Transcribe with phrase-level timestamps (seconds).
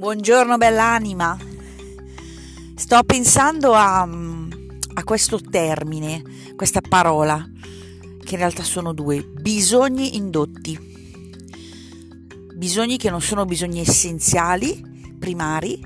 [0.00, 1.36] Buongiorno bell'anima.
[2.74, 6.22] Sto pensando a, a, questo termine,
[6.56, 7.46] questa parola,
[8.24, 10.78] che in realtà sono due, bisogni indotti.
[12.54, 14.82] Bisogni che non sono bisogni essenziali,
[15.18, 15.78] primari,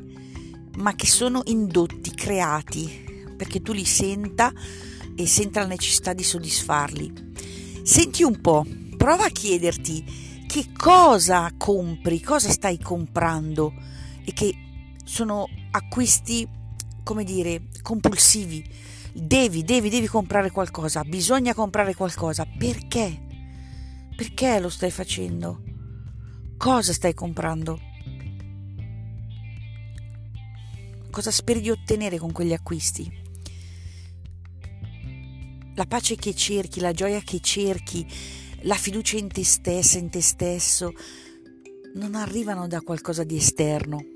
[0.76, 4.52] ma che sono indotti, creati, perché tu li senta
[5.16, 7.12] e senta la necessità di soddisfarli.
[7.82, 8.64] Senti un po',
[8.96, 13.90] prova a chiederti che cosa compri, cosa stai comprando
[14.24, 14.54] e che
[15.04, 16.48] sono acquisti,
[17.02, 18.64] come dire, compulsivi.
[19.12, 22.46] Devi, devi, devi comprare qualcosa, bisogna comprare qualcosa.
[22.46, 23.22] Perché?
[24.16, 25.62] Perché lo stai facendo?
[26.56, 27.78] Cosa stai comprando?
[31.10, 33.22] Cosa speri di ottenere con quegli acquisti?
[35.76, 38.06] La pace che cerchi, la gioia che cerchi,
[38.62, 40.92] la fiducia in te stessa, in te stesso,
[41.94, 44.13] non arrivano da qualcosa di esterno,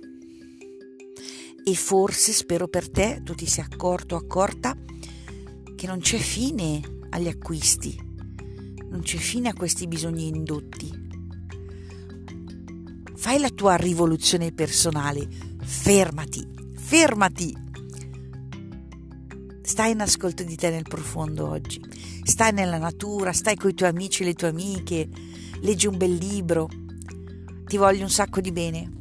[1.71, 4.75] e forse, spero per te, tu ti sei accorto o accorta
[5.77, 7.95] che non c'è fine agli acquisti,
[8.89, 10.91] non c'è fine a questi bisogni indotti.
[13.15, 15.29] Fai la tua rivoluzione personale,
[15.61, 16.43] fermati,
[16.75, 17.55] fermati.
[19.61, 21.83] Stai in ascolto di te nel profondo oggi,
[22.23, 25.07] stai nella natura, stai con i tuoi amici e le tue amiche,
[25.61, 26.67] leggi un bel libro.
[27.67, 28.97] Ti voglio un sacco di bene.